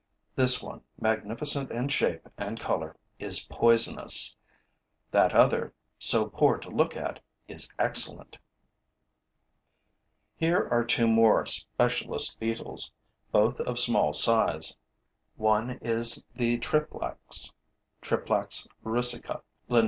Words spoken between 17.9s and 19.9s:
(Triplax russica, LIN.)